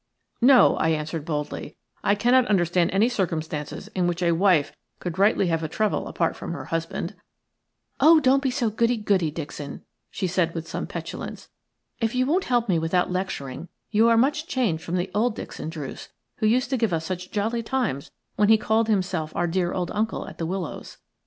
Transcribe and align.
"No," 0.41 0.77
I 0.77 0.89
answered, 0.89 1.25
boldly, 1.25 1.75
"I 2.03 2.15
cannot 2.15 2.47
understand 2.47 2.89
any 2.89 3.07
circumstances 3.07 3.87
in 3.89 4.07
which 4.07 4.23
a 4.23 4.31
wife 4.31 4.75
could 4.97 5.19
rightly 5.19 5.45
have 5.49 5.61
a 5.61 5.67
trouble 5.67 6.07
apart 6.07 6.35
from 6.35 6.53
her 6.53 6.65
husband." 6.65 7.13
"Oh, 7.99 8.19
don't 8.19 8.41
be 8.41 8.49
so 8.49 8.71
goody 8.71 8.97
goody, 8.97 9.29
Dixon," 9.29 9.83
she 10.09 10.25
said, 10.25 10.55
with 10.55 10.67
some 10.67 10.87
petulance. 10.87 11.49
"If 11.99 12.15
you 12.15 12.25
won't 12.25 12.45
help 12.45 12.67
me 12.67 12.79
without 12.79 13.11
lecturing, 13.11 13.67
you 13.91 14.09
are 14.09 14.17
much 14.17 14.47
changed 14.47 14.81
from 14.83 14.95
the 14.95 15.11
old 15.13 15.35
Dixon 15.35 15.69
Druce 15.69 16.09
who 16.37 16.47
used 16.47 16.71
to 16.71 16.77
give 16.77 16.93
us 16.93 17.05
such 17.05 17.29
jolly 17.29 17.61
times 17.61 18.09
when 18.37 18.49
he 18.49 18.57
called, 18.57 18.87
himself 18.87 19.31
our 19.35 19.45
dear 19.45 19.71
old 19.71 19.91
uncle 19.93 20.27
at 20.27 20.39
The 20.39 20.47
Willows. 20.47 20.97